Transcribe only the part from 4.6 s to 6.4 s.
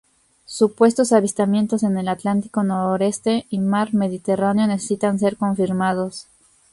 necesitan ser confirmados.